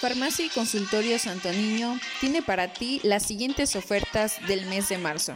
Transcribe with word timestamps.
Farmacia 0.00 0.46
y 0.46 0.48
Consultorio 0.48 1.18
Santo 1.18 1.52
Niño 1.52 1.98
tiene 2.20 2.40
para 2.40 2.72
ti 2.72 3.00
las 3.02 3.24
siguientes 3.24 3.74
ofertas 3.74 4.36
del 4.46 4.66
mes 4.66 4.88
de 4.88 4.98
marzo. 4.98 5.34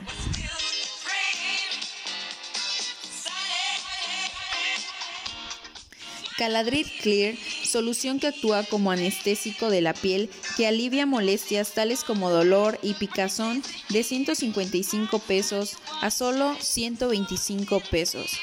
Caladrid 6.36 6.86
Clear, 7.00 7.34
solución 7.64 8.18
que 8.18 8.28
actúa 8.28 8.64
como 8.64 8.90
anestésico 8.90 9.70
de 9.70 9.80
la 9.80 9.94
piel 9.94 10.30
que 10.56 10.66
alivia 10.66 11.06
molestias 11.06 11.72
tales 11.72 12.04
como 12.04 12.30
dolor 12.30 12.78
y 12.82 12.94
picazón 12.94 13.62
de 13.88 14.02
155 14.02 15.18
pesos 15.20 15.76
a 16.00 16.10
solo 16.10 16.56
125 16.60 17.80
pesos. 17.90 18.38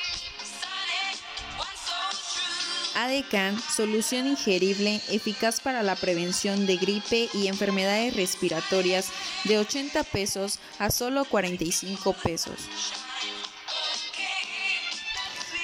ADECAN, 2.96 3.58
solución 3.62 4.28
ingerible 4.28 5.02
eficaz 5.10 5.62
para 5.62 5.84
la 5.84 5.96
prevención 5.96 6.66
de 6.66 6.76
gripe 6.76 7.30
y 7.34 7.48
enfermedades 7.48 8.16
respiratorias 8.16 9.10
de 9.46 9.58
80 9.58 10.04
pesos 10.04 10.60
a 10.80 10.92
solo 10.92 11.24
45 11.24 12.14
pesos. 12.14 12.60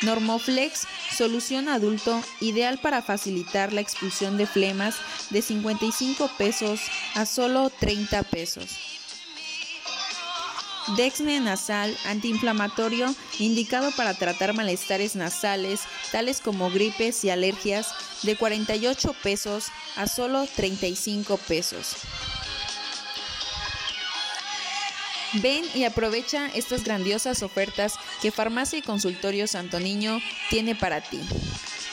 Normoflex, 0.02 0.88
solución 1.16 1.70
adulto 1.70 2.22
ideal 2.42 2.78
para 2.78 3.02
facilitar 3.02 3.74
la 3.74 3.82
expulsión 3.82 4.38
de 4.38 4.46
flemas 4.46 4.96
de 5.30 5.42
55 5.42 6.30
pesos 6.38 6.82
a 7.16 7.26
solo 7.26 7.70
30 7.70 8.24
pesos. 8.24 8.96
Dexne 10.98 11.40
nasal 11.40 11.98
antiinflamatorio 12.06 13.14
indicado 13.40 13.92
para 13.98 14.14
tratar 14.14 14.54
malestares 14.54 15.16
nasales 15.16 15.82
tales 16.12 16.42
como 16.42 16.70
gripes 16.70 17.24
y 17.24 17.32
alergias 17.32 17.88
de 18.22 18.36
48 18.36 19.16
pesos 19.24 19.70
a 19.96 20.08
solo 20.08 20.46
35 20.56 21.38
pesos. 21.38 21.96
Ven 25.34 25.66
y 25.74 25.84
aprovecha 25.84 26.48
estas 26.54 26.84
grandiosas 26.84 27.44
ofertas 27.44 27.96
que 28.22 28.32
Farmacia 28.32 28.80
y 28.80 28.82
Consultorio 28.82 29.48
Santo 29.48 29.80
Niño 29.80 30.20
tiene 30.50 30.76
para 30.76 31.02
ti, 31.02 31.20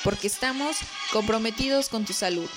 porque 0.04 0.26
estamos 0.26 0.76
comprometidos 1.12 1.88
con 1.88 2.04
tu 2.04 2.12
salud. 2.12 2.48